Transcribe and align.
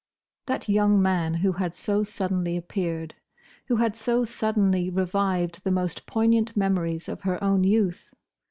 That 0.47 0.67
young 0.67 0.99
man 0.99 1.35
who 1.45 1.51
had 1.51 1.75
so 1.75 2.01
suddenly 2.03 2.57
appeared: 2.57 3.13
who 3.67 3.75
had 3.75 3.95
so 3.95 4.23
suddenly 4.23 4.89
revived 4.89 5.63
the 5.63 5.69
most 5.69 6.07
poignant 6.07 6.57
memories 6.57 7.07
of 7.07 7.21
her 7.21 7.37
own 7.43 7.63
youth! 7.63 8.11